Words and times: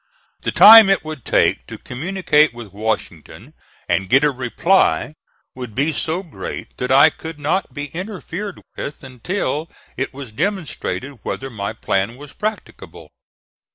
The 0.41 0.51
time 0.51 0.89
it 0.89 1.05
would 1.05 1.23
take 1.25 1.67
to 1.67 1.77
communicate 1.77 2.55
with 2.55 2.73
Washington 2.73 3.53
and 3.87 4.09
get 4.09 4.23
a 4.23 4.31
reply 4.31 5.13
would 5.53 5.75
be 5.75 5.93
so 5.93 6.23
great 6.23 6.75
that 6.77 6.91
I 6.91 7.11
could 7.11 7.37
not 7.37 7.71
be 7.71 7.85
interfered 7.93 8.61
with 8.75 9.03
until 9.03 9.69
it 9.97 10.11
was 10.11 10.31
demonstrated 10.31 11.19
whether 11.21 11.51
my 11.51 11.73
plan 11.73 12.17
was 12.17 12.33
practicable. 12.33 13.09